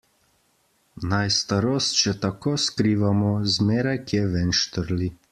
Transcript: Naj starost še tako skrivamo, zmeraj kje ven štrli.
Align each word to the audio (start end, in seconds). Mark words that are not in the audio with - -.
Naj 1.09 1.25
starost 1.33 1.99
še 2.05 2.13
tako 2.23 2.53
skrivamo, 2.63 3.29
zmeraj 3.57 3.97
kje 4.07 4.23
ven 4.37 4.55
štrli. 4.61 5.11